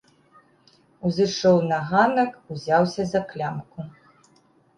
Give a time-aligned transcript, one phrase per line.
[1.09, 3.79] Узышоў на ганак, узяўся за клямку.